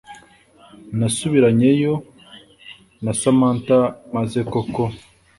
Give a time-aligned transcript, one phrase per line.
[0.97, 1.93] nasubiranye yo
[3.03, 3.79] na Samantha
[4.15, 4.83] maze koko